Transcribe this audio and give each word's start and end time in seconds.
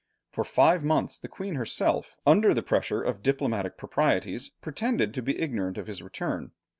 For 0.31 0.43
five 0.43 0.83
months 0.83 1.19
the 1.19 1.27
Queen 1.27 1.53
herself, 1.53 2.17
under 2.25 2.55
the 2.55 2.63
pressure 2.63 3.03
of 3.03 3.21
diplomatic 3.21 3.77
proprieties, 3.77 4.49
pretended 4.59 5.13
to 5.13 5.21
be 5.21 5.39
ignorant 5.39 5.77
of 5.77 5.85
his 5.85 6.01
return. 6.01 6.53